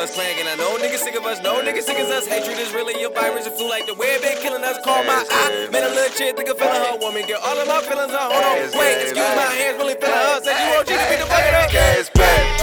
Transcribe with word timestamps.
us 0.00 0.16
playing. 0.16 0.40
And 0.40 0.48
I 0.48 0.56
know 0.56 0.80
niggas 0.80 1.04
sick 1.04 1.14
of 1.14 1.24
us, 1.28 1.40
no 1.44 1.60
niggas 1.60 1.84
sick 1.84 2.00
of 2.00 2.08
us. 2.08 2.26
Hatred 2.26 2.58
is 2.58 2.72
really 2.72 2.96
a 3.04 3.10
virus. 3.12 3.46
It 3.46 3.52
flu 3.52 3.68
like 3.68 3.84
the 3.86 3.94
way 3.94 4.16
been 4.24 4.40
killing 4.40 4.64
us. 4.64 4.80
Call 4.82 5.04
my 5.04 5.20
eye. 5.20 5.68
Man, 5.68 5.84
a 5.84 5.92
little 5.92 6.08
chick, 6.16 6.36
think 6.36 6.48
of 6.48 6.56
feeling 6.56 6.80
her 6.80 6.96
woman. 6.96 7.22
Get 7.28 7.38
all 7.44 7.58
of 7.60 7.68
my 7.68 7.84
feelings 7.84 8.12
on. 8.16 8.32
Hold 8.32 8.44
on, 8.44 8.56
wait, 8.80 9.04
excuse 9.04 9.32
my 9.36 9.52
hands, 9.52 9.76
really 9.76 9.94
feeling 10.00 10.16
her. 10.16 10.40
Said 10.40 10.56
you 10.56 10.80
OG 10.80 10.88
to 10.88 11.06
be 11.12 11.16
the 11.20 11.28
fucking 11.28 11.56
up. 11.60 11.68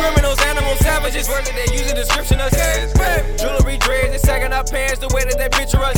Criminals, 0.02 0.40
animals, 0.50 0.80
savages. 0.82 1.30
Word 1.30 1.46
that 1.46 1.54
they 1.54 1.70
use 1.78 1.88
a 1.92 1.96
description 1.96 2.42
of 2.42 2.50
us. 2.50 2.90
Jewelry, 3.38 3.78
dreads, 3.78 4.18
they 4.18 4.22
sagging 4.22 4.52
our 4.52 4.66
pants 4.66 4.98
the 4.98 5.10
way 5.14 5.22
that 5.22 5.38
they 5.38 5.50
picture 5.54 5.80
us. 5.80 5.96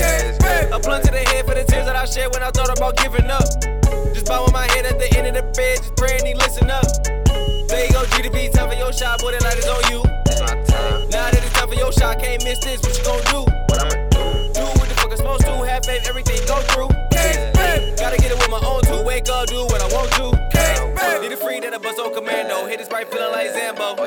A 0.76 0.80
blunt 0.80 1.08
to 1.08 1.12
the 1.12 1.24
head 1.32 1.48
for 1.48 1.56
the 1.56 1.64
tears 1.64 1.88
that 1.88 1.96
I 1.96 2.04
shed 2.04 2.36
when 2.36 2.44
I 2.44 2.52
thought 2.52 2.76
about 2.76 3.00
giving 3.00 3.32
up. 3.32 3.48
Just 4.12 4.28
bowing 4.28 4.52
my 4.52 4.68
head 4.76 4.86
at 4.86 5.00
the 5.00 5.08
end 5.16 5.32
of 5.32 5.36
the 5.40 5.46
bed, 5.56 5.80
just 5.80 5.96
praying 5.96 6.26
he 6.26 6.36
listen 6.36 6.70
up. 6.70 6.84
There 7.72 7.86
you 7.86 7.92
go, 7.96 8.04
GDB, 8.12 8.52
time 8.52 8.68
for 8.68 8.76
your 8.76 8.92
shot, 8.92 9.22
boy, 9.22 9.32
the 9.32 9.44
light 9.46 9.58
is 9.58 9.68
on 9.70 9.84
you. 9.94 10.09
Can't 12.40 12.44
miss 12.44 12.60
this, 12.60 12.82
what 12.82 12.98
you 12.98 13.04
gon' 13.04 13.46
do? 13.46 13.52
Do 14.54 14.66
what 14.80 14.88
the 14.90 14.96
fuck 14.96 15.12
I'm 15.12 15.18
supposed 15.18 15.46
to, 15.46 15.52
have 15.66 15.86
faith, 15.86 16.08
everything 16.08 16.40
go 16.48 16.60
through. 16.72 16.90
Gotta 17.98 18.18
get 18.18 18.32
it 18.32 18.38
with 18.38 18.50
my 18.50 18.62
own 18.64 18.82
two, 18.84 19.04
wake 19.04 19.30
up, 19.30 19.48
do 19.48 19.66
what 19.66 19.82
I 19.82 19.88
want 19.94 20.12
to. 20.14 20.40
Need 21.22 21.34
a 21.34 21.38
free 21.38 21.60
that 21.60 21.74
I 21.74 21.78
bust 21.78 22.00
on 22.00 22.14
commando, 22.14 22.66
hit 22.66 22.80
this 22.80 22.90
right 22.92 23.08
feeling 23.10 23.32
like 23.32 23.52
Zambo. 23.52 23.96
Oh, 23.98 24.06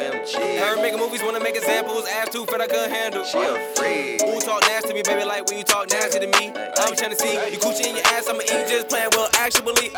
Heard 0.58 0.80
making 0.80 0.98
movies, 0.98 1.22
wanna 1.22 1.40
make 1.40 1.56
examples, 1.56 2.06
ass 2.08 2.30
too 2.30 2.46
fat 2.46 2.60
I 2.60 2.66
couldn't 2.66 2.90
handle. 2.90 3.24
She 3.24 3.38
a 3.38 3.52
freak. 3.76 4.22
Who 4.22 4.40
talk 4.40 4.62
nasty 4.62 4.88
to 4.88 4.94
me, 4.94 5.02
baby, 5.04 5.24
like 5.24 5.46
when 5.46 5.58
you 5.58 5.64
talk 5.64 5.90
nasty 5.90 6.20
to 6.20 6.26
me. 6.26 6.52
I'm 6.56 6.94
tryna 6.96 7.20
see 7.20 7.34
you 7.52 7.58
coochie 7.58 7.86
in 7.86 7.96
your 7.96 8.06
ass, 8.06 8.28
I'ma 8.28 8.40
eat 8.40 8.68
just 8.68 8.88
playing, 8.88 9.10
well, 9.12 9.28
actually. 9.34 9.92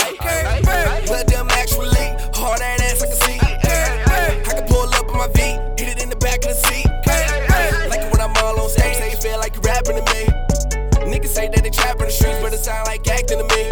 Feel 9.82 9.94
like 9.94 10.04
you 10.04 10.04
rapping 10.04 10.04
to 10.04 10.14
me. 10.14 10.24
Niggas 11.10 11.28
say 11.28 11.48
that 11.48 11.62
they 11.62 11.70
trapping 11.70 12.06
the 12.06 12.12
streets, 12.12 12.38
but 12.40 12.52
it 12.52 12.58
sound 12.58 12.86
like 12.86 13.06
acting 13.08 13.38
to 13.38 13.44
me. 13.44 13.62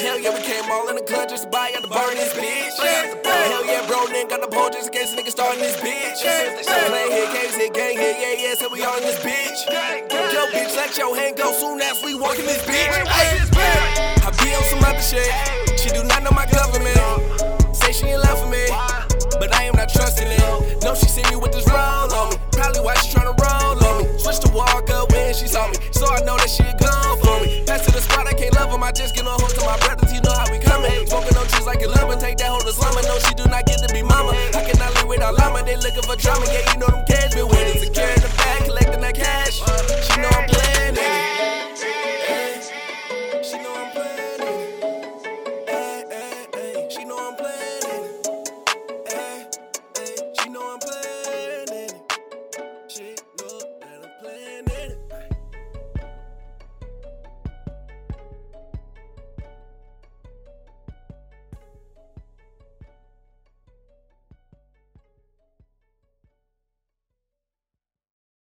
Hell 0.00 0.18
yeah, 0.18 0.34
we 0.34 0.40
came 0.42 0.64
all 0.70 0.88
in 0.88 0.96
the 0.96 1.02
club 1.02 1.28
just 1.28 1.44
to 1.44 1.50
buy 1.50 1.72
out 1.76 1.82
the 1.82 1.88
burn 1.88 2.14
this 2.14 2.32
bitch. 2.32 2.74
Hell 2.80 3.66
yeah, 3.66 3.86
bro, 3.86 4.06
nigga 4.06 4.30
got 4.30 4.40
the 4.40 4.48
pole 4.48 4.70
just 4.70 4.88
in 4.88 4.92
case 4.92 5.12
a 5.12 5.16
nigga 5.16 5.30
starting 5.30 5.60
this 5.60 5.76
bitch. 5.76 6.20
Play 6.22 7.10
hit, 7.10 7.28
case 7.36 7.54
hit, 7.54 7.74
gang 7.74 7.96
hit, 7.96 8.16
yeah, 8.20 8.48
yeah, 8.48 8.54
so 8.54 8.68
we 8.72 8.82
all 8.82 8.96
in 8.96 9.04
this 9.04 9.18
bitch. 9.20 9.66
Yo, 10.32 10.46
bitch, 10.50 10.74
let 10.76 10.96
your 10.96 11.14
hand 11.14 11.36
go 11.36 11.52
soon 11.52 11.80
as 11.80 12.02
we 12.02 12.14
walk 12.14 12.38
in 12.38 12.46
this 12.46 12.64
bitch. 12.64 12.88
I 14.24 14.30
be 14.42 14.54
on 14.54 14.64
some 14.64 14.84
other 14.84 15.02
shit. 15.02 15.59
know 26.30 26.36
that 26.38 26.50
shit 26.50 26.78
gone 26.78 27.18
for 27.18 27.34
me. 27.42 27.64
Back 27.66 27.82
to 27.82 27.90
the 27.90 28.00
spot, 28.00 28.26
I 28.26 28.34
can't 28.34 28.54
love 28.54 28.70
him. 28.70 28.82
I 28.82 28.92
just 28.92 29.14
get 29.14 29.26
on 29.26 29.34
hold 29.40 29.50
to 29.50 29.62
my 29.66 29.76
brothers, 29.82 30.12
you 30.14 30.22
know 30.22 30.30
how 30.30 30.46
we 30.50 30.58
coming. 30.62 30.94
Smoking 31.06 31.36
on 31.36 31.46
trees 31.50 31.66
like 31.66 31.82
a 31.82 31.88
lemon, 31.88 32.18
take 32.18 32.38
that 32.38 32.48
hold 32.54 32.62
to 32.62 32.72
slumber. 32.72 33.02
No, 33.02 33.18
she 33.26 33.34
do 33.34 33.46
not 33.50 33.66
get 33.66 33.82
to 33.82 33.88
be 33.92 34.02
mama. 34.02 34.30
I 34.54 34.62
cannot 34.62 34.94
live 34.94 35.08
without 35.08 35.34
llama, 35.34 35.64
they 35.66 35.76
looking 35.76 36.06
for 36.06 36.14
drama, 36.14 36.46
yeah, 36.46 36.62
you 36.70 36.78
know 36.78 36.86
them. 36.86 37.04
Kids. 37.06 37.19